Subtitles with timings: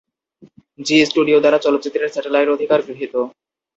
[0.79, 3.13] জী স্টুডিও দ্বারা চলচ্চিত্রের স্যাটেলাইট অধিকার গৃহীত।